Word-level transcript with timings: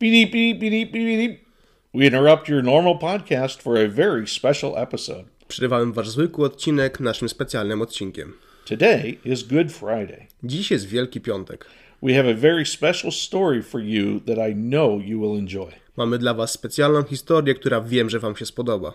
Beep, 0.00 0.30
beep, 0.30 0.60
beep, 0.60 0.92
beep. 0.92 1.46
We 1.92 2.06
interrupt 2.06 2.48
your 2.48 2.62
normal 2.62 2.98
podcast 2.98 3.60
for 3.60 3.76
a 3.76 3.88
very 3.88 4.28
special 4.28 4.76
episode. 4.76 5.24
Przerywałem 5.48 5.92
wasz 5.92 6.08
zwykły 6.08 6.46
odcinek 6.46 7.00
naszym 7.00 7.28
specjalnym 7.28 7.82
odcinkiem. 7.82 8.32
Today 8.64 9.18
is 9.24 9.42
Good 9.42 9.72
Friday. 9.72 10.26
Dziś 10.42 10.70
jest 10.70 10.86
Wielki 10.86 11.20
Piątek. 11.20 11.66
We 12.02 12.14
have 12.14 12.30
a 12.30 12.34
very 12.34 12.66
special 12.66 13.12
story 13.12 13.62
for 13.62 13.80
you 13.80 14.20
that 14.20 14.50
I 14.50 14.54
know 14.54 15.02
you 15.04 15.20
will 15.20 15.38
enjoy. 15.38 15.72
Mamy 15.96 16.18
dla 16.18 16.34
was 16.34 16.52
specjalną 16.52 17.02
historię, 17.02 17.54
która 17.54 17.80
wiem, 17.80 18.10
że 18.10 18.18
wam 18.18 18.36
się 18.36 18.46
spodoba. 18.46 18.92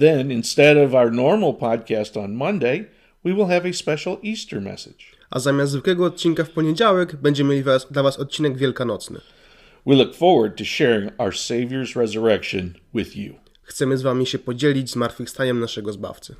Then, 0.00 0.32
instead 0.32 0.78
of 0.78 0.94
our 0.94 1.12
normal 1.12 1.54
podcast 1.54 2.16
on 2.16 2.34
Monday, 2.34 2.84
we 3.24 3.34
will 3.34 3.46
have 3.46 3.68
a 3.68 3.72
special 3.72 4.16
Easter 4.24 4.60
message. 4.60 5.04
A 5.30 5.38
zamiast 5.38 5.72
zwykłego 5.72 6.04
odcinka 6.04 6.44
w 6.44 6.50
poniedziałek 6.50 7.16
będziemy 7.16 7.50
mieli 7.50 7.64
dla 7.90 8.02
was 8.02 8.18
odcinek 8.18 8.56
wielkanocny. 8.56 9.20
We 9.84 9.96
look 9.96 10.14
forward 10.14 10.58
to 10.58 10.64
sharing 10.64 11.10
our 11.18 11.32
Savior's 11.32 11.96
resurrection 11.96 12.74
with 12.94 13.16
you. 13.16 13.34
Chcemy 13.62 13.96
z 13.96 14.02
wami 14.02 14.26
się 14.26 14.38
podzielić 14.38 14.90
zmartwychwstaniem 14.90 15.60
naszego 15.60 15.92
Zbawcy. 15.92 16.36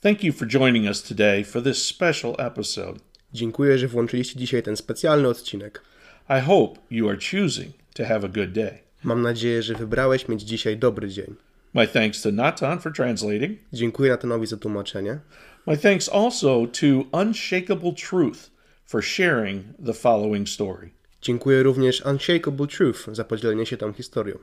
Thank 0.00 0.24
you 0.24 0.32
for 0.32 0.48
joining 0.48 0.86
us 0.86 1.02
today 1.02 1.44
for 1.44 1.62
this 1.62 1.86
special 1.86 2.34
episode. 2.38 3.00
Dziękuję, 3.32 3.78
że 3.78 3.88
włączyliście 3.88 4.38
dzisiaj 4.38 4.62
ten 4.62 4.76
specjalny 4.76 5.28
odcinek. 5.28 5.82
I 6.28 6.40
hope 6.40 6.80
you 6.90 7.08
are 7.08 7.18
choosing 7.30 7.74
to 7.94 8.04
have 8.04 8.24
a 8.24 8.28
good 8.28 8.52
day. 8.52 8.78
Mam 9.04 9.22
nadzieję, 9.22 9.62
że 9.62 9.74
wybrałeś 9.74 10.28
mieć 10.28 10.42
dzisiaj 10.42 10.78
dobry 10.78 11.08
dzień. 11.08 11.47
My 11.78 11.86
thanks 11.86 12.22
to 12.22 12.32
Natan 12.32 12.78
for 12.80 12.90
translating. 12.92 13.58
Dziękuję 13.72 14.10
Natanowi 14.10 14.46
za 14.46 14.56
tłumaczenie. 14.56 15.18
My 15.66 15.76
thanks 15.76 16.08
also 16.08 16.66
to 16.66 16.86
Unshakable 17.12 17.92
Truth 17.92 18.50
for 18.86 19.02
sharing 19.02 19.64
the 19.86 19.94
following 19.94 20.48
story. 20.48 20.90
Dziękuję 21.22 21.62
również 21.62 22.02
Unshakable 22.06 22.66
Truth 22.66 23.08
za 23.12 23.24
podzielenie 23.24 23.66
się 23.66 23.76
tą 23.76 23.92
historią. 23.92 24.38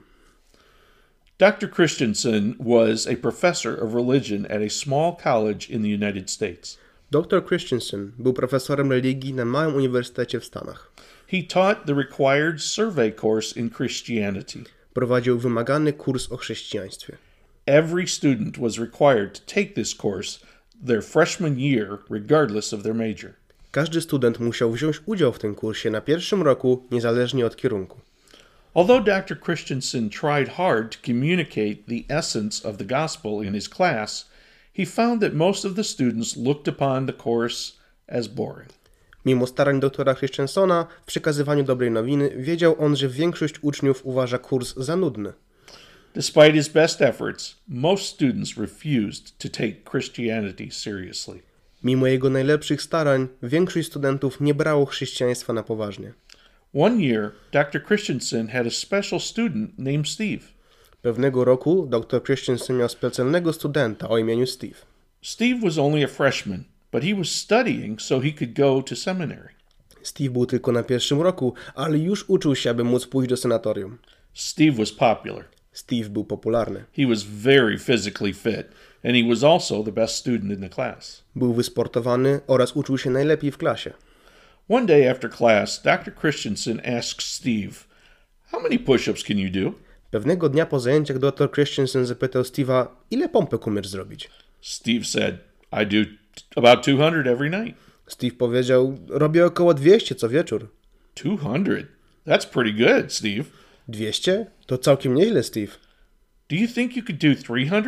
Dr. 1.37 1.71
Christensen 1.71 2.55
was 2.59 3.07
a 3.07 3.15
professor 3.15 3.83
of 3.83 3.93
religion 3.93 4.45
at 4.45 4.61
a 4.61 4.69
small 4.69 5.15
college 5.23 5.69
in 5.69 5.81
the 5.81 6.05
United 6.05 6.31
States. 6.31 6.77
Dr. 7.11 7.45
Christensen 7.47 8.11
był 8.17 8.33
profesorem 8.33 8.91
religii 8.91 9.33
na 9.33 9.45
małym 9.45 9.75
uniwersytecie 9.75 10.39
w 10.39 10.45
Stanach. 10.45 10.91
He 11.27 11.43
taught 11.43 11.85
the 11.85 11.93
required 11.93 12.61
survey 12.61 13.11
course 13.11 13.59
in 13.59 13.69
Christianity. 13.69 14.63
Prowadził 14.93 15.39
wymagany 15.39 15.93
kurs 15.93 16.31
o 16.31 16.37
chrześcijaństwie. 16.37 17.24
Every 17.67 18.07
student 18.07 18.59
was 18.59 18.77
required 18.77 19.33
to 19.33 19.41
take 19.41 19.73
this 19.73 19.95
course 19.95 20.39
their 20.85 21.01
freshman 21.01 21.59
year, 21.59 21.99
regardless 22.09 22.73
of 22.73 22.83
their 22.83 22.93
major. 22.93 23.33
Każdy 23.71 24.01
student 24.01 24.39
musiał 24.39 24.71
wziąć 24.71 25.01
udział 25.05 25.33
w 25.33 25.39
tym 25.39 25.55
kursie 25.55 25.89
na 25.89 26.01
pierwszym 26.01 26.41
roku, 26.41 26.83
niezależnie 26.91 27.45
od 27.45 27.55
kierunku. 27.55 27.99
Although 28.73 29.05
Dr. 29.05 29.39
Christensen 29.39 30.09
tried 30.09 30.49
hard 30.49 30.91
to 30.91 30.97
communicate 31.05 31.75
the 31.87 32.15
essence 32.15 32.69
of 32.69 32.77
the 32.77 32.85
gospel 32.85 33.43
in 33.43 33.53
his 33.53 33.69
class, 33.69 34.29
he 34.77 34.85
found 34.85 35.21
that 35.21 35.33
most 35.33 35.65
of 35.65 35.75
the 35.75 35.83
students 35.83 36.37
looked 36.37 36.67
upon 36.67 37.07
the 37.07 37.13
course 37.13 37.73
as 38.07 38.27
boring. 38.27 38.69
Mimo 39.25 39.47
starań 39.47 39.79
doktora 39.79 40.15
Christensona 40.15 40.87
w 41.01 41.05
przekazywaniu 41.05 41.63
dobrej 41.63 41.91
nowiny, 41.91 42.29
wiedział 42.37 42.75
on, 42.79 42.95
że 42.95 43.09
większość 43.09 43.55
uczniów 43.61 44.05
uważa 44.05 44.37
kurs 44.37 44.75
za 44.77 44.95
nudny. 44.95 45.33
Despite 46.15 46.55
his 46.55 46.69
best 46.69 47.01
efforts, 47.01 47.55
most 47.67 48.05
students 48.05 48.57
refused 48.57 49.37
to 49.39 49.49
take 49.49 49.83
Christianity 49.83 50.71
seriously. 50.71 51.41
Mimo 51.83 52.07
jego 52.07 52.29
najlepszych 52.29 52.81
starań, 52.81 53.27
większość 53.43 53.87
studentów 53.87 54.41
nie 54.41 54.53
brało 54.53 54.85
chrześcijaństwa 54.85 55.53
na 55.53 55.63
poważnie. 55.63 56.13
One 56.73 57.03
year, 57.03 57.31
Dr. 57.51 57.85
Christensen 57.87 58.47
had 58.47 58.67
a 58.67 58.69
special 58.69 59.19
student 59.19 59.79
named 59.79 60.07
Steve. 60.07 60.41
Pewnego 61.01 61.45
roku 61.45 61.87
dr 61.89 62.23
Christensen 62.23 62.77
miał 62.77 62.89
specjalnego 62.89 63.53
studenta 63.53 64.09
o 64.09 64.17
imieniu 64.17 64.47
Steve. 64.47 64.75
Steve 65.21 65.59
was 65.61 65.77
only 65.77 66.03
a 66.03 66.07
freshman, 66.07 66.63
but 66.91 67.03
he 67.03 67.15
was 67.15 67.27
studying 67.27 68.01
so 68.01 68.21
he 68.21 68.31
could 68.31 68.53
go 68.53 68.81
to 68.81 68.95
seminary. 68.95 69.49
Steve 70.03 70.29
był 70.29 70.45
tylko 70.45 70.71
na 70.71 70.83
pierwszym 70.83 71.21
roku, 71.21 71.53
ale 71.75 71.97
już 71.97 72.29
uczył 72.29 72.55
się, 72.55 72.69
aby 72.69 72.83
móc 72.83 73.07
pójść 73.07 73.29
do 73.29 73.37
senatorium. 73.37 73.97
Steve 74.33 74.77
was 74.77 74.91
popular. 74.91 75.54
Steve 75.75 76.09
był 76.09 76.25
popularny. 76.25 76.83
He 76.97 77.07
was 77.07 77.23
very 77.23 77.77
physically 77.77 78.33
fit, 78.33 78.67
and 79.03 79.15
he 79.15 79.23
was 79.29 79.43
also 79.43 79.83
the 79.83 79.91
best 79.91 80.15
student 80.15 80.51
in 80.51 80.61
the 80.61 80.69
class. 80.69 81.23
Był 81.35 81.53
wysportowany 81.53 82.39
oraz 82.47 82.75
uczył 82.75 82.97
się 82.97 83.09
najlepiej 83.09 83.51
w 83.51 83.57
klasie. 83.57 83.93
One 84.69 84.85
day 84.85 85.11
after 85.11 85.29
class, 85.29 85.81
Dr. 85.83 86.15
Christensen 86.15 86.81
asked 86.97 87.21
Steve, 87.21 87.71
How 88.51 88.61
many 88.61 88.79
push 88.79 89.07
ups 89.07 89.23
can 89.23 89.37
you 89.37 89.49
do? 89.49 89.73
Pewnego 90.11 90.49
dnia 90.49 90.65
po 90.65 90.79
zajęciach 90.79 91.19
dr 91.19 91.51
Christensen 91.51 92.05
zapytał 92.05 92.43
Steve'a, 92.43 92.87
ile 93.11 93.29
pompek 93.29 93.67
umiesz 93.67 93.87
zrobić? 93.87 94.29
Steve 94.61 95.05
said, 95.05 95.35
I 95.81 95.85
do 95.85 96.09
about 96.55 96.85
200 96.85 97.31
every 97.31 97.49
night. 97.49 97.77
Steve 98.07 98.35
powiedział, 98.35 98.97
robię 99.07 99.45
około 99.45 99.73
200 99.73 100.15
co 100.15 100.29
wieczór. 100.29 100.67
200? 101.15 101.87
That's 102.27 102.45
pretty 102.45 102.73
good, 102.73 103.13
Steve. 103.13 103.45
200? 103.87 104.45
To 104.65 104.77
całkiem 104.77 105.15
nieźle, 105.15 105.43
Steve. 105.43 105.71
Do 106.49 106.55
you 106.55 106.67
think 106.67 106.95
you 106.95 107.03
could 107.03 107.17
do 107.17 107.43
300? 107.43 107.83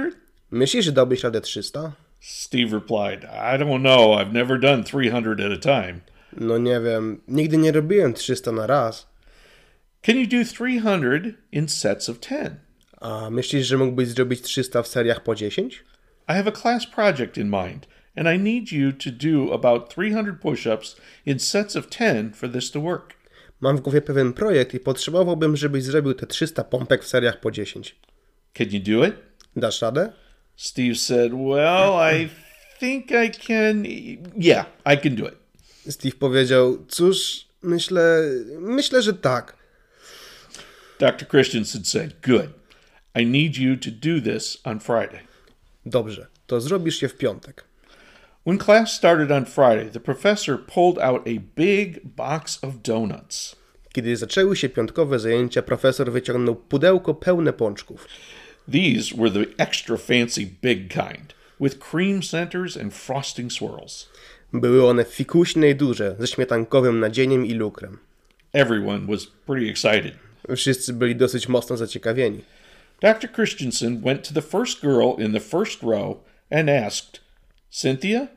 Myślisz, 0.51 0.85
że 0.85 0.91
dałbyś 0.91 1.23
radę 1.23 1.41
300? 1.41 1.91
Steve 2.19 2.71
replied, 2.71 3.23
I 3.23 3.57
don't 3.59 3.79
know. 3.79 4.19
I've 4.19 4.33
never 4.33 4.59
done 4.59 4.83
300 4.83 5.45
at 5.45 5.51
a 5.51 5.57
time. 5.57 5.99
No 6.37 6.57
nie 6.57 6.79
wiem, 6.79 7.21
nigdy 7.27 7.57
nie 7.57 7.71
robiłem 7.71 8.13
300 8.13 8.51
na 8.51 8.67
raz. 8.67 9.07
Can 10.01 10.17
you 10.17 10.27
do 10.27 10.45
300 10.45 11.37
in 11.51 11.67
sets 11.67 12.09
of 12.09 12.19
10? 12.19 12.49
A 13.01 13.29
myślisz, 13.29 13.67
że 13.67 13.77
mógłbyś 13.77 14.07
zrobić 14.07 14.41
300 14.41 14.83
w 14.83 14.87
seriach 14.87 15.23
po 15.23 15.35
10? 15.35 15.83
I 16.29 16.33
have 16.33 16.47
a 16.47 16.51
class 16.51 16.87
project 16.87 17.37
in 17.37 17.49
mind, 17.49 17.87
and 18.15 18.27
I 18.27 18.39
need 18.39 18.71
you 18.71 18.91
to 18.91 19.09
do 19.11 19.53
about 19.53 19.89
300 19.89 20.33
push 20.41 20.67
ups 20.67 20.95
in 21.25 21.39
sets 21.39 21.75
of 21.75 21.89
10 21.89 22.33
for 22.33 22.51
this 22.51 22.71
to 22.71 22.81
work. 22.81 23.16
Mam 23.61 23.77
w 23.77 23.81
głowie 23.81 24.01
pewien 24.01 24.33
projekt 24.33 24.73
i 24.73 24.79
potrzebowałbym, 24.79 25.57
żebyś 25.57 25.83
zrobił 25.83 26.13
te 26.13 26.27
300 26.27 26.63
pompek 26.63 27.03
w 27.03 27.07
seriach 27.07 27.39
po 27.39 27.51
10. 27.51 27.95
Can 28.53 28.67
you 28.71 28.79
do 28.79 29.05
it? 29.05 29.15
Dasz 29.55 29.81
radę? 29.81 30.13
Steve 30.55 30.95
said, 30.95 31.31
Well, 31.33 31.93
I 32.13 32.29
think 32.79 33.11
I 33.11 33.31
can. 33.47 33.85
Yeah, 34.37 34.65
I 34.93 34.97
can 34.97 35.15
do 35.15 35.29
it. 35.29 35.35
Steve 35.89 36.15
powiedział, 36.15 36.85
cóż, 36.87 37.47
myślę, 37.63 38.21
myślę, 38.59 39.01
że 39.01 39.13
tak. 39.13 39.57
Dr. 40.99 41.27
Christensen 41.27 41.85
said, 41.85 42.13
Good. 42.27 42.49
I 43.19 43.25
need 43.25 43.57
you 43.57 43.77
to 43.77 43.89
do 43.91 44.21
this 44.33 44.57
on 44.63 44.79
Friday. 44.79 45.19
Dobrze, 45.85 46.27
to 46.47 46.61
zrobisz 46.61 47.01
je 47.01 47.09
w 47.09 47.17
piątek. 47.17 47.66
When 48.47 48.57
class 48.57 48.93
started 48.93 49.29
on 49.29 49.43
Friday, 49.43 49.89
the 49.89 49.99
professor 49.99 50.57
pulled 50.57 50.97
out 50.99 51.21
a 51.27 51.39
big 51.55 52.15
box 52.15 52.59
of 52.63 52.81
donuts. 52.81 53.55
Kiedy 53.93 54.17
zaczęły 54.17 54.55
się 54.55 54.69
piątkowe 54.69 55.19
zajęcia, 55.19 55.61
profesor 55.61 56.11
wyciągnął 56.11 56.55
pudełko 56.55 57.13
pełne 57.13 57.53
pączków. 57.53 58.07
These 58.71 59.15
were 59.17 59.31
the 59.31 59.63
extra 59.63 59.97
fancy 59.97 60.45
big 60.61 60.89
kind, 60.89 61.33
with 61.59 61.79
cream 61.79 62.21
centers 62.21 62.77
and 62.77 62.93
frosting 62.93 63.53
swirls. 63.53 64.09
Były 64.53 64.87
one 64.87 65.03
fikuśne 65.03 65.69
i 65.69 65.75
duże, 65.75 66.15
ze 66.19 66.27
śmietankowym 66.27 66.99
nadzieniem 66.99 67.45
i 67.45 67.53
lukrem. 67.53 67.97
Everyone 68.53 69.07
was 69.07 69.27
pretty 69.45 69.69
excited. 69.69 70.13
Wszyscy 70.55 70.93
byli 70.93 71.15
dosyć 71.15 71.47
mocno 71.47 71.77
zaciekawieni. 71.77 72.41
Dr. 73.01 73.31
Christensen 73.31 74.01
went 74.01 74.27
to 74.27 74.33
the 74.33 74.41
first 74.41 74.81
girl 74.81 75.25
in 75.25 75.33
the 75.33 75.39
first 75.39 75.83
row 75.83 76.17
and 76.51 76.69
asked, 76.69 77.19
Cynthia, 77.69 78.27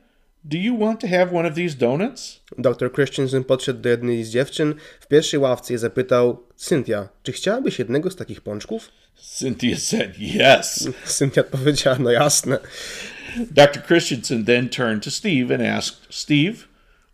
do 0.43 0.57
you 0.57 0.77
want 0.77 0.99
to 0.99 1.07
have 1.07 1.31
one 1.31 1.49
of 1.49 1.55
these 1.55 1.77
donuts? 1.77 2.39
Dr. 2.57 2.91
Christensen 2.91 3.43
podszedł 3.43 3.81
do 3.81 3.89
jednej 3.89 4.23
z 4.23 4.29
dziewczyn 4.29 4.75
w 4.99 5.07
pierwszej 5.07 5.39
ławce 5.39 5.73
i 5.73 5.77
zapytał: 5.77 6.43
Cynthia, 6.55 7.09
czy 7.23 7.31
chciałabyś 7.31 7.79
jednego 7.79 8.11
z 8.11 8.15
takich 8.15 8.41
pączków? 8.41 8.89
Cynthia 9.15 9.77
said 9.77 10.19
yes. 10.19 10.89
Cynthia 11.17 11.41
odpowiedziała: 11.41 11.97
No 11.99 12.11
jasne. 12.11 12.59
Dr. 13.51 13.83
Christensen 13.87 14.45
then 14.45 14.69
turned 14.69 15.03
to 15.03 15.11
Steve 15.11 15.55
and 15.55 15.63
asked, 15.63 15.97
Steve, 16.09 16.67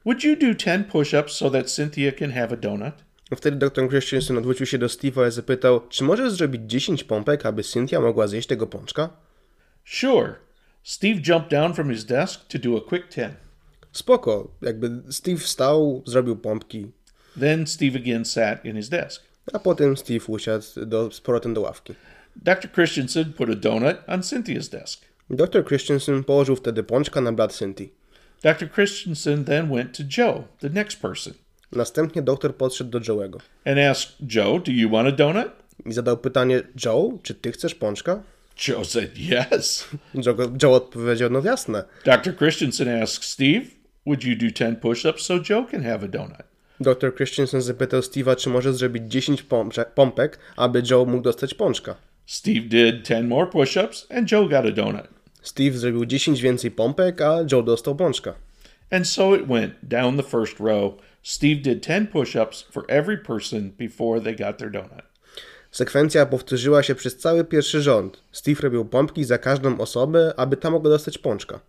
would 0.05 0.23
you 0.23 0.35
do 0.35 0.53
10 0.53 0.87
push 0.87 1.13
ups 1.13 1.33
so 1.33 1.49
that 1.49 1.71
Cynthia 1.71 2.11
can 2.11 2.31
have 2.31 2.53
a 2.53 2.57
donut? 2.57 2.93
Wtedy 3.35 3.57
dr 3.57 3.89
Christensen 3.89 4.37
odwrócił 4.37 4.65
się 4.65 4.77
do 4.77 4.87
Steve'a 4.87 5.27
i 5.27 5.31
zapytał: 5.31 5.87
Czy 5.89 6.03
możesz 6.03 6.33
zrobić 6.33 6.61
10 6.65 7.03
pompek, 7.03 7.45
aby 7.45 7.63
Cynthia 7.63 8.01
mogła 8.01 8.27
zjeść 8.27 8.47
tego 8.47 8.67
pączka? 8.67 9.09
Sure. 9.85 10.46
Steve 10.87 11.21
jumped 11.21 11.49
down 11.49 11.73
from 11.73 11.89
his 11.89 12.05
desk 12.05 12.47
to 12.47 12.57
do 12.57 12.77
a 12.77 12.81
quick 12.81 13.09
10. 13.09 13.35
Spoko. 13.91 14.51
Jakby 14.61 14.89
Steve 15.09 15.39
wstał, 15.39 16.03
zrobił 16.05 16.35
pompki, 16.35 16.91
Then 17.39 17.67
Steve 17.67 17.99
again 17.99 18.25
sat 18.25 18.65
in 18.65 18.75
his 18.75 18.89
desk. 18.89 19.23
a 19.53 19.59
potem 19.59 19.97
Steve 19.97 20.25
usiadł 20.27 20.65
do, 20.85 21.11
z 21.11 21.21
powrotem 21.21 21.53
do 21.53 21.61
ławki. 21.61 21.93
Dr. 22.35 22.71
Christensen 22.71 23.33
put 23.33 23.49
a 23.49 23.55
donut 23.55 23.97
on 24.07 24.21
Cynthia's 24.21 24.69
desk. 24.69 25.01
Dr 25.29 25.65
Christensen 25.65 26.23
położył 26.23 26.55
wtedy 26.55 26.83
pączka 26.83 27.21
na 27.21 27.31
blat 27.31 27.53
Cynthia. 27.53 27.87
Dr. 28.43 28.71
Christensen 28.71 29.45
then 29.45 29.69
went 29.75 29.97
to 29.97 30.03
Joe, 30.17 30.43
the 30.59 30.69
next 30.69 31.01
person, 31.01 31.33
Następnie 31.71 32.21
doktor 32.21 32.55
podszedł 32.55 32.89
do 32.89 32.99
Joe'ego 32.99 33.37
and 33.65 33.79
asked, 33.79 34.35
Joe, 34.35 34.59
do 34.59 34.71
you 34.71 34.89
want 34.89 35.07
a 35.07 35.11
donut? 35.11 35.51
i 35.85 35.93
zadał 35.93 36.17
pytanie: 36.17 36.61
Joe, 36.85 37.19
czy 37.23 37.35
ty 37.35 37.51
chcesz 37.51 37.75
pączka? 37.75 38.23
Joe 38.57 38.83
said, 38.83 39.17
yes. 39.17 39.87
Joe, 40.25 40.35
Joe 40.63 40.73
odpowiedział: 40.73 41.29
No 41.29 41.41
jasne. 41.45 41.83
Dr. 42.05 42.37
Christensen 42.37 43.01
asked, 43.03 43.23
Steve, 43.23 43.65
would 44.05 44.23
you 44.23 44.35
do 44.35 44.51
10 44.51 44.79
push 44.79 45.05
ups 45.05 45.25
so 45.25 45.39
Joe 45.49 45.65
can 45.71 45.83
have 45.83 46.05
a 46.05 46.07
donut? 46.07 46.43
Dr 46.79 47.15
Christensen 47.15 47.61
zapytał 47.61 47.99
Steve'a, 48.01 48.35
czy 48.35 48.49
może 48.49 48.73
zrobić 48.73 49.03
10 49.07 49.43
pomprze- 49.43 49.85
pompek, 49.95 50.39
aby 50.55 50.83
Joe 50.91 51.05
mógł 51.05 51.23
dostać 51.23 51.53
pączka. 51.53 51.95
Steve 52.25 52.61
did 52.61 53.07
10 53.07 53.27
more 53.29 53.47
push 53.47 53.77
ups, 53.77 54.07
and 54.09 54.31
Joe 54.31 54.49
got 54.49 54.65
a 54.65 54.71
donut. 54.71 55.07
Steve 55.41 55.77
zrobił 55.77 56.05
10 56.05 56.41
więcej 56.41 56.71
pompek, 56.71 57.21
a 57.21 57.37
Joe 57.51 57.63
dostał 57.63 57.95
pączka. 57.95 58.33
And 58.91 59.07
so 59.07 59.35
it 59.35 59.47
went 59.47 59.73
down 59.83 60.17
the 60.17 60.23
first 60.23 60.59
row. 60.59 60.93
Steve 61.23 61.61
did 61.61 61.83
10 61.87 62.09
push 62.09 62.35
ups 62.35 62.61
for 62.71 62.83
every 62.87 63.17
person 63.17 63.71
before 63.77 64.21
they 64.21 64.35
got 64.35 64.57
their 64.57 64.71
donut. 64.71 65.01
Sekwencja 65.71 66.25
powtórzyła 66.25 66.83
się 66.83 66.95
przez 66.95 67.17
cały 67.17 67.43
pierwszy 67.43 67.81
rząd. 67.81 68.23
Steve 68.31 68.61
robił 68.61 68.85
pompki 68.85 69.23
za 69.23 69.37
każdą 69.37 69.77
osobę, 69.77 70.33
aby 70.37 70.57
ta 70.57 70.69
mogła 70.69 70.89
dostać 70.89 71.17
pączka. 71.17 71.59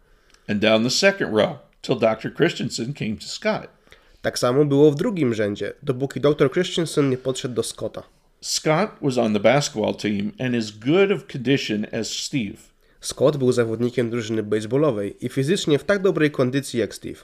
And 0.49 0.61
down 0.61 0.85
the 0.85 0.91
second 0.91 1.37
row 1.37 1.59
till 1.83 1.99
Dr. 1.99 2.35
Christensen 2.35 2.95
came 2.95 3.17
to 3.17 3.27
Scott. 3.27 3.79
Tak 4.23 4.39
samo 4.39 4.65
było 4.65 4.91
w 4.91 4.95
drugim 4.95 5.35
rzędzie, 5.35 5.73
dopóki 5.83 6.21
dr 6.21 6.51
Christensen 6.53 7.11
nie 7.11 7.19
podszedł 7.19 7.55
do 7.55 7.63
Scotta. 7.63 8.03
Scott 8.41 8.91
was 9.03 9.19
on 9.19 9.33
the 9.33 9.41
basketball 9.41 9.95
team 9.95 10.33
and 10.41 10.55
as 10.55 10.71
good 10.71 11.13
of 11.13 11.27
condition 11.33 11.87
as 11.93 12.09
Steve. 12.09 12.57
Scott 13.01 13.37
był 13.37 13.53
zawodnikiem 13.53 14.11
drużyny 14.11 14.43
baseballowej 14.43 15.27
i 15.27 15.29
fizycznie 15.29 15.79
w 15.79 15.85
tak 15.85 16.03
dobrej 16.03 16.31
kondycji 16.31 16.81
jak 16.81 16.95
Steve. 16.95 17.19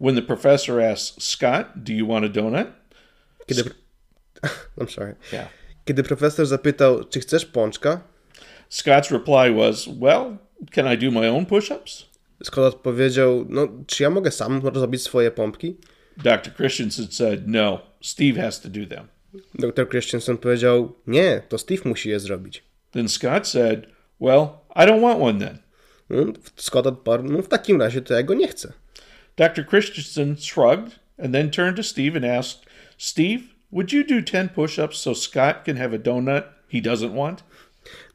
When 0.00 0.14
the 0.14 0.22
professor 0.22 0.80
asked, 0.80 1.22
Scott, 1.22 1.66
do 1.76 1.92
you 1.92 2.08
want 2.08 2.24
a 2.24 2.28
donut? 2.28 2.66
Kiedy... 3.46 3.62
I'm 4.78 4.94
sorry. 4.94 5.14
Yeah. 5.32 5.48
Kiedy 5.86 6.02
profesor 6.02 6.46
zapytał, 6.46 7.04
czy 7.04 7.20
chcesz 7.20 7.46
pączka, 7.46 8.00
Scott's 8.70 9.12
reply 9.12 9.54
was, 9.54 9.88
Well, 10.00 10.36
can 10.70 10.92
I 10.94 10.98
do 10.98 11.10
my 11.20 11.30
own 11.30 11.46
push 11.46 11.70
ups? 11.70 12.06
Scott 12.42 12.74
odpowiedział, 12.74 13.46
no 13.48 13.68
czy 13.86 14.02
ja 14.02 14.10
mogę 14.10 14.30
sam 14.30 14.62
zrobić 14.74 15.02
swoje 15.02 15.30
pompki? 15.30 15.76
Dr. 16.16 16.54
Christensen 16.54 17.06
said, 17.10 17.48
No, 17.48 17.80
Steve 18.00 18.42
has 18.42 18.60
to 18.60 18.68
do 18.68 18.86
them. 18.86 19.06
Dr 19.54 19.88
Christensen 19.88 20.38
powiedział, 20.38 20.94
nie, 21.06 21.42
to 21.48 21.58
Steve 21.58 21.82
musi 21.84 22.08
je 22.08 22.20
zrobić. 22.20 22.62
Then 22.92 23.08
Scott 23.08 23.48
said, 23.48 23.86
Well, 24.20 24.48
I 24.76 24.86
don't 24.86 25.00
want 25.00 25.20
one 25.20 25.38
then. 25.38 25.58
No, 26.10 26.32
Scott 26.56 26.86
odparł, 26.86 27.22
no 27.22 27.42
w 27.42 27.48
takim 27.48 27.80
razie 27.80 28.02
to 28.02 28.14
ja 28.14 28.22
go 28.22 28.34
nie 28.34 28.48
chcę. 28.48 28.72
Dr. 29.36 29.66
Christensen 29.66 30.36
shrugged 30.36 30.98
and 31.18 31.32
then 31.32 31.50
turned 31.50 31.76
to 31.76 31.82
Steve 31.82 32.16
and 32.16 32.24
asked, 32.24 32.66
Steve, 32.98 33.55
would 33.72 33.92
you 33.92 34.04
do 34.04 34.20
10 34.20 34.48
push 34.48 34.78
ups 34.78 34.98
so 34.98 35.14
Scott 35.14 35.64
can 35.64 35.76
have 35.76 35.94
a 35.94 35.98
donut 35.98 36.44
he 36.72 36.80
doesn't 36.80 37.14
want? 37.14 37.44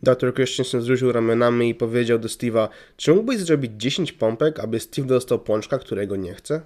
Dr 0.04 0.34
Christensen 0.34 0.80
wzruszył 0.80 1.12
ramionami 1.12 1.70
i 1.70 1.76
powiedział 1.76 2.20
do 2.20 2.28
Steve'a, 2.28 2.68
czy 2.98 3.14
mógłbyś 3.14 3.38
zrobić 3.38 3.72
10 3.78 4.12
pompek, 4.12 4.60
aby 4.60 4.80
Steve 4.80 5.08
dostał 5.08 5.40
pączka, 5.40 5.80
którego 5.80 6.16
nie 6.16 6.34
chce? 6.34 6.62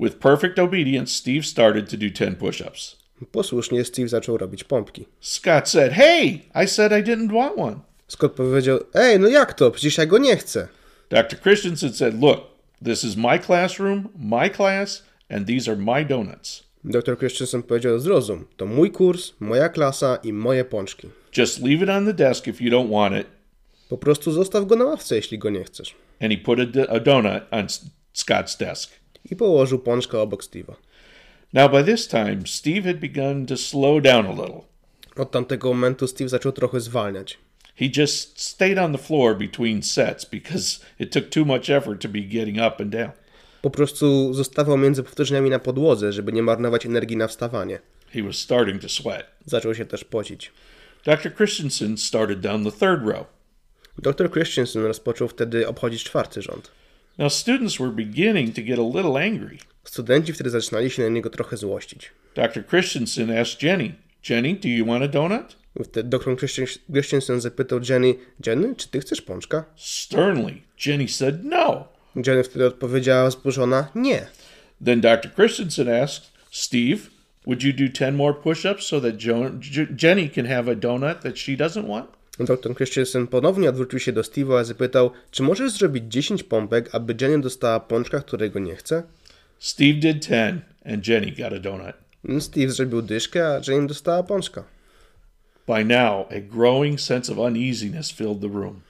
With 0.00 0.16
perfect 0.16 0.58
obedience, 0.58 1.14
Steve 1.14 1.42
started 1.42 1.90
to 1.90 1.96
do 1.96 2.10
10 2.10 2.38
push 2.38 2.60
ups. 2.60 2.96
Posłusznie 3.32 3.84
Steve 3.84 4.08
zaczął 4.08 4.38
robić 4.38 4.64
pompki. 4.64 5.06
Scott 5.20 5.68
said, 5.68 5.92
Hey, 5.92 6.40
I 6.64 6.68
said 6.68 6.92
I 6.92 7.10
didn't 7.10 7.32
want 7.32 7.58
one. 7.58 7.76
Scott 8.08 8.32
powiedział, 8.32 8.78
ej, 8.94 9.20
no 9.20 9.28
jak 9.28 9.54
to? 9.54 9.70
Przecież 9.70 9.98
ja 9.98 10.06
go 10.06 10.18
nie 10.18 10.36
chcę. 10.36 10.68
Dr. 11.10 11.40
Christensen 11.40 11.92
said, 11.92 12.20
Look, 12.20 12.40
this 12.84 13.04
is 13.04 13.16
my 13.16 13.38
classroom, 13.38 14.08
my 14.18 14.50
class, 14.50 15.02
and 15.30 15.46
these 15.46 15.70
are 15.70 15.80
my 15.80 16.04
donuts. 16.04 16.67
Dr 16.88 17.18
Christensen 17.18 17.62
powiedział, 17.62 17.98
zrozum, 17.98 18.44
to 18.56 18.66
mój 18.66 18.90
kurs, 18.90 19.32
moja 19.40 19.68
klasa 19.68 20.16
i 20.16 20.32
moje 20.32 20.64
pączki. 20.64 21.08
Just 21.36 21.62
leave 21.62 21.84
it 21.84 21.90
on 21.90 22.06
the 22.06 22.14
desk 22.14 22.46
if 22.46 22.64
you 22.64 22.70
don't 22.70 22.90
want 22.90 23.14
it. 23.20 23.26
Po 23.88 23.98
prostu 23.98 24.32
zostaw 24.32 24.66
go 24.66 24.76
na 24.76 24.84
ławce, 24.84 25.16
jeśli 25.16 25.38
go 25.38 25.50
nie 25.50 25.64
chcesz. 25.64 25.94
And 26.20 26.32
he 26.32 26.38
put 26.38 26.58
a 26.88 27.00
donut 27.00 27.42
on 27.50 27.66
Scott's 28.14 28.58
desk. 28.58 28.90
I 29.30 29.36
położył 29.36 29.78
pączka 29.78 30.20
obok 30.20 30.44
Steve'a. 30.44 30.74
Now, 31.52 31.70
by 31.70 31.84
this 31.84 32.08
time, 32.08 32.38
Steve 32.46 32.82
had 32.92 33.00
begun 33.00 33.46
to 33.46 33.56
slow 33.56 34.02
down 34.02 34.26
a 34.26 34.30
little. 34.30 34.60
Od 35.16 35.30
tamtego 35.30 35.68
momentu 35.68 36.06
Steve 36.06 36.28
zaczął 36.28 36.52
trochę 36.52 36.80
zwalniać. 36.80 37.38
He 37.76 37.86
just 37.96 38.40
stayed 38.40 38.78
on 38.78 38.92
the 38.92 38.98
floor 38.98 39.38
between 39.38 39.82
sets 39.82 40.24
because 40.24 40.80
it 40.98 41.12
took 41.12 41.28
too 41.28 41.44
much 41.44 41.70
effort 41.70 42.02
to 42.02 42.08
be 42.08 42.20
getting 42.20 42.56
up 42.56 42.82
and 42.82 42.90
down. 42.92 43.10
Po 43.62 43.70
prostu 43.70 44.34
zostawał 44.34 44.78
między 44.78 45.02
powtórzeniami 45.02 45.50
na 45.50 45.58
podłodze, 45.58 46.12
żeby 46.12 46.32
nie 46.32 46.42
marnować 46.42 46.86
energii 46.86 47.16
na 47.16 47.28
wstawanie. 47.28 47.80
He 48.12 48.22
was 48.22 48.36
starting 48.36 48.82
to 48.82 48.88
sweat. 48.88 49.26
Zaczął 49.46 49.74
się 49.74 49.84
też 49.84 50.04
pocić. 50.04 50.52
Dr. 51.04 51.34
Christensen 51.36 51.96
started 51.98 52.40
down 52.40 52.64
the 52.64 52.72
third 52.72 53.06
row. 53.06 53.26
Dr 53.98 54.30
Christensen 54.32 54.82
rozpoczął 54.82 55.28
wtedy 55.28 55.68
obchodzić 55.68 56.04
czwarty 56.04 56.42
rząd. 56.42 56.70
Now, 57.18 57.32
students 57.32 57.78
were 57.78 57.90
beginning 57.90 58.54
to 58.54 58.62
get 58.62 58.78
a 58.78 58.82
little 58.82 59.26
angry. 59.26 59.58
Studenci 59.84 60.32
wtedy 60.32 60.50
zaczynali 60.50 60.90
się 60.90 61.02
na 61.02 61.08
niego 61.08 61.30
trochę 61.30 61.56
złościć. 61.56 62.12
Dr. 62.34 62.66
Christensen 62.66 63.38
asked 63.38 63.62
Jenny, 63.62 63.94
Jenny, 64.28 64.54
do 64.54 64.68
you 64.68 64.86
want 64.86 65.04
a 65.04 65.08
donut? 65.08 65.56
Wtedy 65.84 66.08
dr 66.08 66.36
Christen- 66.36 66.92
Christensen 66.92 67.40
zapytał 67.40 67.80
Jenny, 67.88 68.14
Jenny, 68.46 68.74
czy 68.76 68.88
ty 68.88 69.00
chcesz 69.00 69.22
pączka? 69.22 69.64
Sternly, 69.76 70.54
Jenny 70.86 71.08
said 71.08 71.44
no. 71.44 71.88
Jenny 72.26 72.44
wtedy 72.44 72.66
odpowiedziała 72.66 73.28
wzburzona, 73.28 73.88
nie. 73.94 74.26
Then 74.84 75.00
Dr. 75.00 75.34
Christensen 75.34 75.88
asked, 75.88 76.32
Steve, 76.50 76.98
would 77.46 77.62
you 77.62 77.72
do 77.72 77.88
10 77.92 78.16
more 78.16 78.34
push 78.34 78.64
ups 78.64 78.86
so 78.86 79.00
that 79.00 79.24
jo- 79.24 79.50
Jenny 80.02 80.28
can 80.28 80.46
have 80.46 80.72
a 80.72 80.74
donut 80.74 81.20
that 81.20 81.38
she 81.38 81.52
doesn't 81.52 81.88
want? 81.88 82.06
Dr 82.40 82.74
Christensen 82.74 83.26
ponownie 83.26 83.68
odwrócił 83.68 83.98
się 83.98 84.12
do 84.12 84.20
Steve'a 84.20 84.62
i 84.62 84.64
zapytał, 84.64 85.10
czy 85.30 85.42
możesz 85.42 85.72
zrobić 85.72 86.04
10 86.08 86.42
pompek, 86.42 86.94
aby 86.94 87.14
Jenny 87.20 87.40
dostała 87.40 87.80
pączka, 87.80 88.20
którego 88.20 88.58
nie 88.58 88.76
chce? 88.76 89.02
Steve 89.58 89.94
did 89.94 90.22
10, 90.24 90.62
and 90.84 91.08
Jenny 91.08 91.32
got 91.32 91.52
a 91.52 91.58
donut. 91.58 91.94
Steve 92.40 92.70
zrobił 92.70 93.02
dyszkę, 93.02 93.48
a 93.48 93.60
Jenny 93.70 93.86
dostała 93.86 94.22
pączka. 94.22 94.64
By 95.66 95.84
now, 95.84 96.26
a 96.30 96.40
growing 96.40 97.00
sense 97.00 97.32
of 97.32 97.38
uneasiness 97.38 98.10
filled 98.12 98.40
the 98.40 98.48
room. 98.48 98.80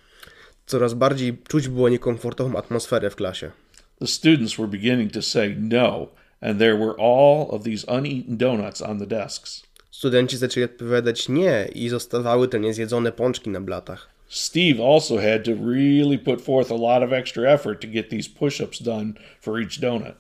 Coraz 0.69 0.95
bardziej 0.95 1.39
czuć 1.49 1.69
było 1.69 1.89
niekomfortową 1.89 2.57
atmosferę 2.57 3.11
w 3.11 3.17
klasie. 3.17 3.51
The 3.99 4.07
students 4.07 4.57
were 4.57 4.69
beginning 4.69 5.13
to 5.13 5.23
say 5.23 5.57
no, 5.59 6.09
and 6.41 6.59
there 6.59 6.77
were 6.77 6.95
all 6.99 7.47
of 7.51 7.63
these 7.63 7.87
uneaten 7.99 8.37
donuts 8.37 8.83
on 8.83 8.99
the 8.99 9.07
desks. 9.07 9.63
Studenci 9.91 10.37
zaczęli 10.37 10.65
odpowiadać 10.65 11.29
nie 11.29 11.69
i 11.75 11.89
zostawały 11.89 12.49
te 12.49 12.61
niezjedzone 12.61 13.13
pączki 13.13 13.51
na 13.51 13.61
blatach. 13.61 14.09
Steve 14.29 14.85
also 14.95 15.17
had 15.17 15.45
to 15.45 15.51
really 15.51 16.19
put 16.19 16.43
forth 16.43 16.73
a 16.73 16.77
lot 16.77 17.03
of 17.03 17.13
extra 17.13 17.53
effort 17.53 17.81
to 17.81 17.89
get 17.89 18.11
these 18.11 18.31
push 18.31 18.61
ups 18.61 18.83
done 18.83 19.13
for 19.41 19.61
each 19.61 19.81
donut. 19.81 20.15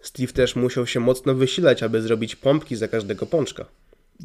Steve 0.00 0.32
też 0.32 0.56
musiał 0.56 0.86
się 0.86 1.00
mocno 1.00 1.34
wysilać, 1.34 1.82
aby 1.82 2.02
zrobić 2.02 2.36
pompki 2.36 2.76
za 2.76 2.88
każdego 2.88 3.26
pączka. 3.26 3.64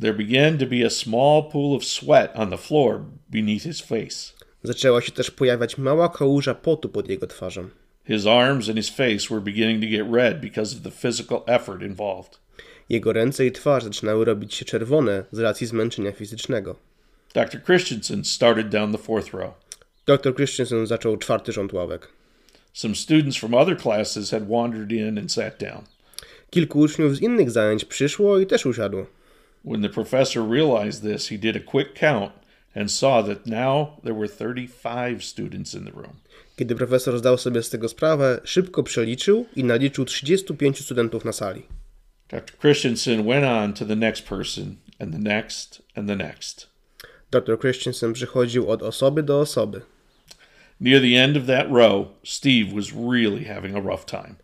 There 0.02 0.14
began 0.14 0.58
to 0.58 0.66
be 0.66 0.86
a 0.86 0.90
small 0.90 1.44
pool 1.52 1.76
of 1.76 1.86
sweat 1.86 2.32
on 2.36 2.50
the 2.50 2.58
floor 2.58 3.02
beneath 3.30 3.64
his 3.64 3.82
face. 3.82 4.37
Zaczęła 4.64 5.02
się 5.02 5.12
też 5.12 5.32
pojawiać 5.32 5.78
mała 5.78 6.10
kałuża 6.10 6.56
potu 6.56 6.90
pod 6.90 7.10
jego 7.10 7.28
twarzą. 7.28 7.70
His 8.08 8.26
arms 8.26 8.70
and 8.70 8.78
his 8.78 8.90
face 8.90 9.28
were 9.30 9.42
beginning 9.42 9.82
to 9.82 9.90
get 9.90 10.14
red 10.14 10.42
because 10.42 10.76
of 10.76 10.82
the 10.82 10.92
physical 10.92 11.42
effort 11.46 11.82
involved. 11.82 12.40
Jego 12.90 13.14
ręce 13.14 13.46
i 13.46 13.52
twarz 13.52 13.84
zaczynały 13.84 14.26
robić 14.26 14.54
się 14.54 14.66
czerwone 14.66 15.24
z 15.32 15.40
racji 15.40 15.68
zmęczenia 15.68 16.12
fizycznego. 16.12 16.76
Dr. 17.34 17.64
Christensen 17.64 18.24
started 18.26 18.70
down 18.70 18.92
the 18.92 18.98
fourth 18.98 19.34
row. 19.34 19.54
Dr 20.06 20.36
Christensen 20.36 20.88
zaczął 20.88 21.18
czwarty 21.18 21.52
rząd 21.52 21.74
ławek. 21.74 22.08
Some 22.74 22.96
students 22.96 23.38
from 23.38 23.54
other 23.54 23.78
classes 23.78 24.32
had 24.32 24.48
wandered 24.50 24.92
in 24.92 25.18
and 25.18 25.32
sat 25.32 25.60
down. 25.60 25.82
Kilku 26.50 26.80
uczniów 26.80 27.16
z 27.16 27.22
innych 27.22 27.52
zajęć 27.52 27.86
przyszło 27.86 28.40
i 28.40 28.48
też 28.48 28.66
usiadło. 28.66 29.06
When 29.66 29.82
the 29.82 29.90
professor 29.90 30.50
realized 30.50 31.14
this, 31.14 31.30
he 31.30 31.38
did 31.38 31.56
a 31.56 31.72
quick 31.72 32.00
count 32.00 32.32
and 32.78 32.92
saw 32.92 33.24
that 33.24 33.46
now 33.46 34.00
there 34.04 34.16
were 34.16 34.28
35 34.28 35.24
students 35.24 35.74
in 35.74 35.86
the 35.86 35.92
room. 35.92 36.16
Kiedy 36.56 36.76
profesor 36.76 37.20
zdał 37.20 37.38
sobie 37.38 37.64
z 37.64 37.70
tego 37.70 37.90
sprawę, 37.90 38.42
szybko 38.44 38.84
przeliczył 38.84 39.46
i 39.56 39.64
naliczył 39.64 40.06
35 40.06 40.80
studentów 40.86 41.26
na 41.26 41.32
sali. 41.32 41.62
Dr. 42.30 42.58
Christensen 42.60 43.28
went 43.28 43.46
on 43.46 43.74
to 43.74 43.86
the 43.86 43.96
next 43.96 44.26
person, 44.26 44.76
and 45.00 45.12
the 45.12 45.20
next, 45.20 45.82
and 45.96 46.08
the 46.08 46.16
next. 46.16 46.68
Dr 47.32 47.60
Christensen 47.60 48.14
przychodził 48.14 48.70
od 48.70 48.84
osoby 48.84 49.24
do 49.24 49.40
osoby. 49.40 49.82
Near 50.82 51.02
the 51.02 51.24
end 51.24 51.38
of 51.38 51.46
that 51.46 51.68
row, 51.72 52.08
Steve 52.24 52.76
was 52.76 52.94
really 52.94 53.46
having 53.46 53.76
a 53.76 53.82
rough 53.82 54.06
time. 54.06 54.36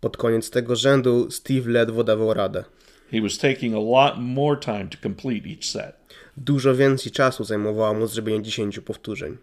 Pod 0.00 0.16
koniec 0.16 0.50
tego 0.50 0.76
rzędu 0.76 1.30
Steve 1.30 1.70
ledwo 1.70 2.04
dawał 2.04 2.34
radę. 2.34 2.64
He 3.12 3.20
was 3.20 3.38
taking 3.38 3.74
a 3.74 3.80
lot 3.80 4.20
more 4.20 4.56
time 4.56 4.88
to 4.88 4.98
complete 5.02 5.46
each 5.46 5.70
set. 5.70 5.96
Dużo 6.36 6.74
więcej 6.74 7.12
czasu 7.12 7.44
zajmowało 7.44 7.94
mu 7.94 8.06
zrobienie 8.06 8.42
10 8.42 8.80
powtórzeń. 8.80 9.36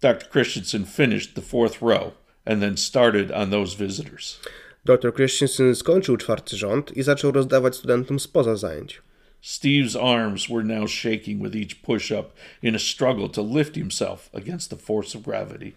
Dr. 0.00 0.28
Christensen 0.30 0.84
finished 0.84 1.34
the 1.34 1.42
fourth 1.42 1.82
row 1.82 2.12
and 2.44 2.60
then 2.60 2.76
started 2.76 3.32
on 3.32 3.50
those 3.50 3.76
visitors. 3.76 4.40
Dr 4.84 5.12
Christensen 5.12 5.74
skończył 5.74 6.16
czwarty 6.16 6.56
rząd 6.56 6.96
i 6.96 7.02
zaczął 7.02 7.32
rozdawać 7.32 7.76
studentom 7.76 8.20
spoza 8.20 8.56
zajęć. 8.56 9.02
Steve's 9.42 9.96
arms 9.96 10.48
were 10.48 10.64
now 10.64 10.90
shaking 10.90 11.42
with 11.42 11.54
each 11.54 11.82
push 11.82 12.10
up 12.10 12.32
in 12.62 12.74
a 12.74 12.78
struggle 12.78 13.28
to 13.28 13.42
lift 13.42 13.74
himself 13.74 14.30
against 14.34 14.70
the 14.70 14.76
force 14.76 15.18
of 15.18 15.24
gravity. 15.24 15.72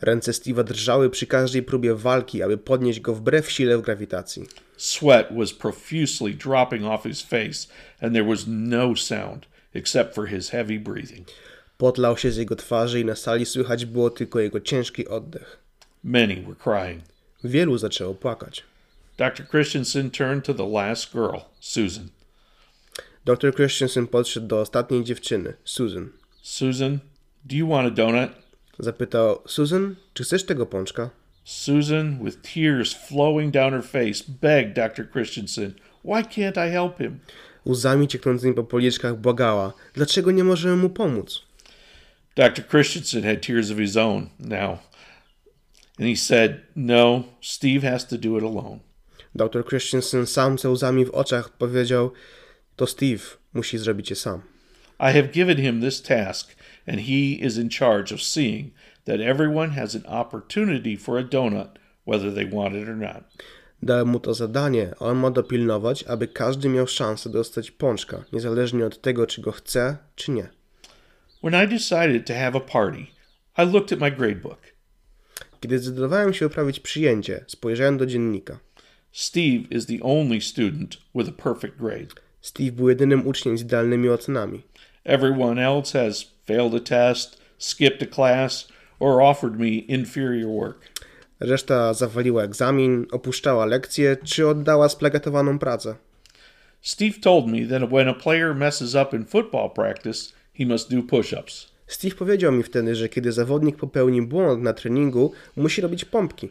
Ręce 0.00 0.32
Steve'a 0.32 0.64
drżały 0.64 1.10
przy 1.10 1.26
każdej 1.26 1.62
próbie 1.62 1.94
walki, 1.94 2.42
aby 2.42 2.58
podnieść 2.58 3.00
go 3.00 3.14
wbrew 3.14 3.50
sile 3.50 3.78
grawitacji. 3.78 4.46
Sweat 4.76 5.36
was 5.36 5.52
profusely 5.52 6.34
dropping 6.34 6.84
off 6.84 7.02
his 7.02 7.22
face, 7.22 7.68
and 8.00 8.12
there 8.12 8.24
was 8.24 8.44
no 8.46 8.96
sound 8.96 9.46
except 9.74 10.14
for 10.14 10.28
his 10.28 10.50
heavy 10.50 10.78
breathing. 10.78 11.28
Potlał 11.78 12.16
się 12.16 12.30
z 12.30 12.36
jego 12.36 12.56
twarzy 12.56 13.00
i 13.00 13.04
na 13.04 13.16
sali 13.16 13.46
słychać 13.46 13.84
było 13.86 14.10
tylko 14.10 14.40
jego 14.40 14.60
ciężki 14.60 15.08
oddech. 15.08 15.58
Many 16.04 16.42
were 16.42 16.54
crying. 16.54 17.04
Wielu 17.44 17.78
zaczęło 17.78 18.14
płakać. 18.14 18.64
Dr. 19.18 19.48
Christensen 19.48 20.10
turned 20.10 20.44
to 20.44 20.54
the 20.54 20.68
last 20.68 21.12
girl, 21.12 21.38
Susan. 21.60 22.08
Dr 23.24 23.54
Christensen 23.54 24.06
podszedł 24.06 24.46
do 24.46 24.60
ostatniej 24.60 25.04
dziewczyny, 25.04 25.54
Susan. 25.64 26.08
Susan, 26.42 26.98
do 27.44 27.56
you 27.56 27.68
want 27.68 27.86
a 27.86 27.90
donut? 27.90 28.30
Zapytał, 28.80 29.42
Susan, 29.46 29.96
czy 30.14 30.24
chcesz 30.24 30.44
tego 30.44 30.66
pączka? 30.66 31.10
Susan, 31.44 32.24
with 32.24 32.38
tears 32.54 32.92
flowing 32.92 33.54
down 33.54 33.72
her 33.72 33.82
face, 33.82 34.24
begged 34.40 34.74
Dr. 34.74 35.10
Christensen, 35.12 35.74
Why 36.04 36.22
can't 36.22 36.68
I 36.68 36.70
help 36.70 36.98
him? 36.98 37.20
Łzami 37.66 38.08
cieknącymi 38.08 38.54
po 38.54 38.64
policzkach 38.64 39.16
błagała, 39.16 39.72
dlaczego 39.94 40.30
nie 40.30 40.44
możemy 40.44 40.76
mu 40.76 40.90
pomóc? 40.90 41.42
Dr. 42.36 42.68
Christensen 42.68 43.22
had 43.22 43.46
tears 43.46 43.70
of 43.70 43.78
his 43.78 43.96
own 43.96 44.28
now, 44.38 44.78
and 45.98 46.08
he 46.08 46.16
said, 46.16 46.60
No, 46.76 47.24
Steve 47.40 47.90
has 47.90 48.06
to 48.06 48.18
do 48.18 48.38
it 48.38 48.44
alone. 48.44 48.78
Dr 49.34 49.64
Christensen 49.64 50.26
sam 50.26 50.58
ze 50.58 50.70
łzami 50.70 51.04
w 51.04 51.10
oczach 51.10 51.50
powiedział, 51.50 52.12
to 52.76 52.86
Steve 52.86 53.22
musi 53.54 53.78
zrobić 53.78 54.10
je 54.10 54.16
sam. 54.16 54.42
I 55.00 55.12
have 55.12 55.28
given 55.32 55.56
him 55.56 55.80
this 55.80 56.02
task, 56.02 56.56
and 56.86 57.00
he 57.00 57.32
is 57.32 57.58
in 57.58 57.68
charge 57.68 58.14
of 58.14 58.22
seeing 58.22 58.70
that 59.04 59.20
everyone 59.20 59.70
has 59.70 59.94
an 59.94 60.06
opportunity 60.06 60.96
for 60.96 61.18
a 61.18 61.24
donut, 61.24 61.78
whether 62.04 62.34
they 62.34 62.44
want 62.44 62.74
it 62.74 62.88
or 62.88 62.96
not. 62.96 63.24
Dałem 63.82 64.08
mu 64.08 64.20
to 64.20 64.34
zadanie, 64.34 64.94
a 65.00 65.04
on 65.04 65.16
ma 65.16 65.30
dopilnować, 65.30 66.04
aby 66.04 66.28
każdy 66.28 66.68
miał 66.68 66.86
szansę 66.86 67.30
dostać 67.30 67.70
pączka, 67.70 68.24
niezależnie 68.32 68.86
od 68.86 69.00
tego, 69.00 69.26
czy 69.26 69.40
go 69.40 69.52
chce, 69.52 69.96
czy 70.14 70.30
nie. 70.30 70.48
When 71.42 71.64
I 71.64 71.68
decided 71.68 72.26
to 72.26 72.34
have 72.34 72.56
a 72.56 72.60
party, 72.60 73.06
I 73.58 73.64
looked 73.72 73.92
at 73.92 74.00
my 74.00 74.10
gradebook. 74.10 74.58
Kiedy 75.60 75.78
zdecydowałem 75.78 76.34
się 76.34 76.46
uprawić 76.46 76.80
przyjęcie, 76.80 77.44
spojrzałem 77.46 77.98
do 77.98 78.06
dziennika. 78.06 78.58
Steve 79.12 79.64
is 79.70 79.86
the 79.86 79.98
only 80.02 80.40
student 80.40 80.98
with 81.14 81.28
a 81.28 81.42
perfect 81.42 81.76
grade. 81.76 82.14
Steve 82.40 82.72
był 82.72 82.88
jedynym 82.88 83.26
uczniem 83.26 83.58
z 83.58 83.62
idealnymi 83.62 84.08
ocenami. 84.08 84.62
Everyone 85.04 85.66
else 85.66 85.98
has 85.98 86.24
failed 86.50 86.74
a 86.74 86.80
test, 86.80 87.36
skipped 87.58 88.02
a 88.02 88.06
class, 88.06 88.66
or 88.98 89.22
offered 89.22 89.60
me 89.60 89.84
inferior 89.88 90.48
work. 90.48 90.80
Reszta 91.40 91.94
zawaliła 91.94 92.42
egzamin, 92.42 93.06
opuszczała 93.12 93.66
lekcje, 93.66 94.16
czy 94.24 94.48
oddała 94.48 94.88
splagatowaną 94.88 95.58
pracę. 95.58 95.94
Steve 96.82 97.20
told 97.20 97.46
me 97.46 97.66
that 97.66 97.90
when 97.90 98.08
a 98.08 98.14
player 98.14 98.54
messes 98.54 98.94
up 98.94 99.16
in 99.16 99.24
football 99.24 99.70
practice, 99.70 100.32
he 100.58 100.66
must 100.66 100.90
do 100.90 101.02
push 101.02 101.32
ups. 101.32 101.70
Steve 101.86 102.14
powiedział 102.14 102.52
mi 102.52 102.62
wtedy, 102.62 102.94
że 102.94 103.08
kiedy 103.08 103.32
zawodnik 103.32 103.76
popełni 103.76 104.22
błąd 104.22 104.62
na 104.62 104.72
treningu, 104.72 105.32
musi 105.56 105.80
robić 105.80 106.04
pompki. 106.04 106.48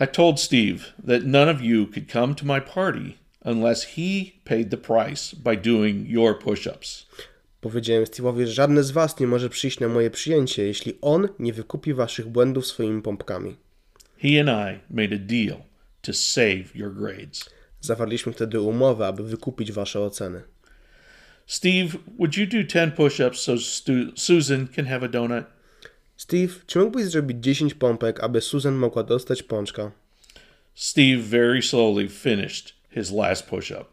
I 0.00 0.08
told 0.08 0.40
Steve 0.40 0.78
that 1.06 1.22
none 1.24 1.50
of 1.50 1.60
you 1.62 1.86
could 1.86 2.12
come 2.12 2.34
to 2.34 2.46
my 2.46 2.60
party 2.60 3.14
unless 3.44 3.84
he 3.84 4.32
paid 4.44 4.70
the 4.70 4.76
price 4.76 5.36
by 5.36 5.56
doing 5.56 6.08
your 6.08 6.38
push 6.38 6.66
ups. 6.66 7.06
Powiedziałem 7.60 8.04
Steve'owi, 8.04 8.46
że 8.46 8.52
żadne 8.52 8.82
z 8.82 8.90
was 8.90 9.20
nie 9.20 9.26
może 9.26 9.48
przyjść 9.48 9.80
na 9.80 9.88
moje 9.88 10.10
przyjęcie, 10.10 10.62
jeśli 10.66 10.98
on 11.00 11.28
nie 11.38 11.52
wykupi 11.52 11.94
waszych 11.94 12.28
błędów 12.28 12.66
swoimi 12.66 13.02
pompkami. 13.02 13.56
He 14.18 14.40
and 14.40 14.48
I 14.48 14.94
made 14.94 15.16
a 15.16 15.18
deal 15.18 15.62
to 16.02 16.12
save 16.12 16.74
your 16.74 16.94
grades. 16.94 17.50
Zawarliśmy 17.80 18.32
wtedy 18.32 18.60
umowę, 18.60 19.06
aby 19.06 19.22
wykupić 19.24 19.72
wasze 19.72 20.00
oceny. 20.00 20.42
Steve, 21.46 21.88
would 22.18 22.36
you 22.36 22.46
do 22.46 22.64
10 22.64 22.94
push 22.94 23.20
ups 23.20 23.40
so 23.40 23.58
Stu- 23.58 24.12
Susan 24.16 24.68
can 24.68 24.86
have 24.86 25.06
a 25.06 25.08
donut? 25.08 25.44
Steve, 26.16 26.52
czy 26.66 26.78
mógłbyś 26.78 27.04
zrobić 27.04 27.36
10 27.40 27.74
pompek, 27.74 28.20
aby 28.20 28.40
Susan 28.40 28.74
mogła 28.74 29.02
dostać 29.02 29.42
pączka? 29.42 29.90
Steve 30.74 31.18
very 31.22 31.62
slowly 31.62 32.08
finished 32.08 32.74
his 32.94 33.12
last 33.12 33.46
push 33.46 33.70
up. 33.70 33.84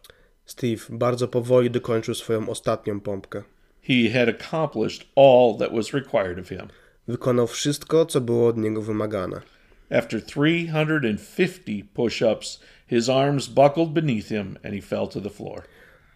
Steve 0.46 0.82
bardzo 0.90 1.28
powoli 1.28 1.70
dokończył 1.70 2.14
swoją 2.14 2.48
ostatnią 2.48 3.00
pompkę. 3.00 3.42
He 3.88 4.10
had 4.10 4.28
accomplished 4.28 5.06
all 5.14 5.58
that 5.58 5.72
was 5.72 5.94
required 5.94 6.38
of 6.38 6.48
him. 6.48 6.68
Wykonał 7.08 7.46
wszystko, 7.46 8.06
co 8.06 8.20
było 8.20 8.48
od 8.48 8.56
niego 8.56 8.82
wymagane. 8.82 9.40
After 9.90 10.20
350 10.24 11.84
push 11.94 12.22
ups, 12.22 12.60
his 12.86 13.08
arms 13.08 13.48
buckled 13.48 13.92
beneath 13.92 14.28
him 14.28 14.58
and 14.62 14.74
he 14.74 14.80
fell 14.80 15.08
to 15.08 15.20
the 15.20 15.30
floor. 15.30 15.62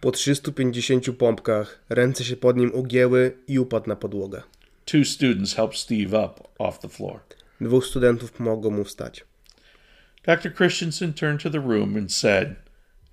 Po 0.01 0.11
350 0.11 1.17
pompkach 1.17 1.79
ręce 1.89 2.23
się 2.23 2.35
pod 2.35 2.57
nim 2.57 2.71
ugięły 2.73 3.37
i 3.47 3.59
upadł 3.59 3.89
na 3.89 3.95
podłogę. 3.95 4.41
Two 4.85 5.05
students 5.05 5.53
helped 5.53 5.77
Steve 5.77 6.25
up 6.25 6.41
off 6.59 6.79
the 6.79 6.89
floor. 6.89 7.19
Dwóch 7.61 7.85
studentów 7.85 8.31
pomogło 8.31 8.71
mu 8.71 8.83
wstać. 8.83 9.25
Dr. 10.23 10.53
Christensen 10.55 11.13
turned 11.13 11.43
to 11.43 11.49
the 11.49 11.59
room 11.59 11.97
and 11.97 12.13
said, 12.13 12.55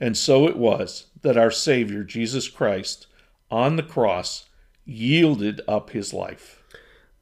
And 0.01 0.19
so 0.19 0.49
it 0.49 0.57
was 0.57 1.11
that 1.23 1.37
our 1.37 1.53
Savior, 1.55 2.05
Jesus 2.07 2.51
Christ, 2.51 3.09
on 3.51 3.77
the 3.77 3.83
cross, 3.83 4.50
yielded 4.91 5.61
up 5.69 5.93
his 5.93 6.13
life. 6.13 6.57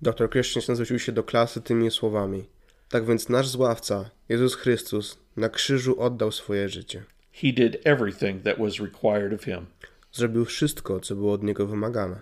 Dr 0.03 0.31
Christensen 0.31 0.77
zwrócił 0.77 0.99
się 0.99 1.13
do 1.13 1.25
klasy 1.25 1.61
tymi 1.61 1.91
słowami. 1.91 2.45
Tak 2.89 3.07
więc 3.07 3.29
nasz 3.29 3.49
zławca, 3.49 4.11
Jezus 4.29 4.55
Chrystus, 4.55 5.19
na 5.37 5.49
krzyżu 5.49 6.01
oddał 6.01 6.33
swoje 6.33 6.69
życie. 6.69 7.05
He 7.33 7.53
did 7.53 7.77
everything 7.85 8.43
that 8.43 8.59
was 8.59 8.81
required 8.81 9.33
of 9.33 9.45
him. 9.45 9.67
Zrobił 10.13 10.45
wszystko, 10.45 11.01
co 11.01 11.15
było 11.15 11.33
od 11.33 11.43
niego 11.43 11.67
wymagane. 11.67 12.21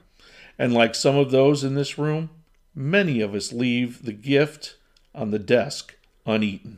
And 0.58 0.72
like 0.72 0.94
some 0.94 1.18
of 1.18 1.30
those 1.30 1.66
in 1.66 1.76
this 1.76 1.98
room, 1.98 2.28
many 2.74 3.24
of 3.24 3.32
us 3.32 3.52
leave 3.52 3.92
the 4.04 4.12
gift 4.12 4.78
on 5.12 5.30
the 5.30 5.38
desk 5.38 5.92
uneaten. 6.24 6.76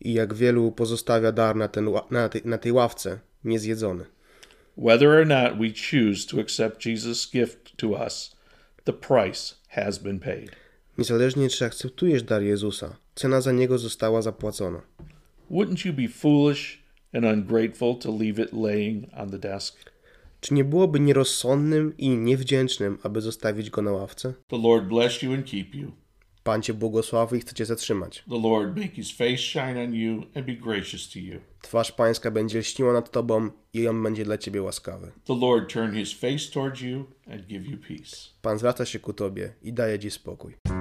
I 0.00 0.12
jak 0.12 0.34
wielu 0.34 0.72
pozostawia 0.72 1.32
dar 1.32 1.56
na, 1.56 1.68
ten, 1.68 1.88
na, 2.10 2.28
tej, 2.28 2.42
na 2.44 2.58
tej 2.58 2.72
ławce, 2.72 3.18
niezjedzony. 3.44 4.04
Whether 4.76 5.20
or 5.20 5.26
not 5.26 5.58
we 5.58 5.70
choose 5.70 6.26
to 6.26 6.40
accept 6.40 6.80
Jesus' 6.80 7.26
gift 7.26 7.76
to 7.76 7.94
us, 7.94 8.34
the 8.84 8.92
price 8.92 9.54
has 9.68 9.98
been 9.98 10.20
paid. 10.20 10.50
Niezależnie 10.98 11.48
czy 11.48 11.64
akceptujesz 11.64 12.22
dar 12.22 12.42
Jezusa, 12.42 12.96
cena 13.14 13.40
za 13.40 13.52
niego 13.52 13.78
została 13.78 14.22
zapłacona. 14.22 14.82
Wouldn't 15.50 15.86
you 15.86 15.92
be 15.92 16.08
foolish 16.08 16.82
and 17.14 17.24
ungrateful 17.24 17.98
to 17.98 18.12
leave 18.12 18.42
it 18.42 18.52
laying 18.52 19.06
on 19.16 19.30
the 19.30 19.38
desk? 19.38 19.76
Czy 20.40 20.54
nie 20.54 20.64
byłoby 20.64 21.00
nierozsądnym 21.00 21.96
i 21.98 22.08
niewdzięcznym, 22.08 22.98
aby 23.02 23.20
zostawić 23.20 23.70
go 23.70 23.82
na 23.82 23.92
ławce? 23.92 24.34
The 24.48 24.58
Lord 24.58 24.88
bless 24.88 25.22
you 25.22 25.32
and 25.32 25.46
keep 25.46 25.74
you. 25.74 25.92
Pan 26.44 26.62
cię 26.62 26.74
błogosławi 26.74 27.36
i 27.38 27.40
chce 27.40 27.54
cię 27.54 27.66
zatrzymać. 27.66 28.24
The 28.30 28.48
Lord 28.48 28.76
make 28.76 28.92
his 28.92 29.12
face 29.12 29.38
shine 29.38 29.84
on 29.84 29.94
you 29.94 30.22
and 30.34 30.46
be 30.46 30.54
gracious 30.54 31.10
to 31.12 31.18
you. 31.18 31.40
Twarz 31.62 31.92
pańska 31.92 32.30
będzie 32.30 32.58
lśniła 32.58 32.92
nad 32.92 33.10
tobą 33.10 33.50
i 33.72 33.88
on 33.88 34.02
będzie 34.02 34.24
dla 34.24 34.38
ciebie 34.38 34.62
łaskawy. 34.62 35.12
The 35.24 35.36
Lord 35.36 35.72
turn 35.72 35.94
his 35.94 36.12
face 36.12 36.52
towards 36.52 36.80
you 36.80 37.04
and 37.32 37.46
give 37.46 37.66
you 37.66 37.78
peace. 37.88 38.16
Pan 38.42 38.58
zwraca 38.58 38.84
się 38.86 38.98
ku 38.98 39.12
tobie 39.12 39.52
i 39.62 39.72
daje 39.72 39.98
ci 39.98 40.10
spokój. 40.10 40.71